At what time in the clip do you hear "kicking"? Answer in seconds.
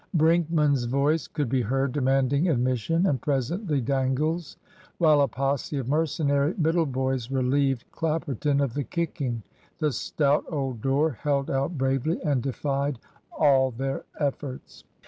8.83-9.43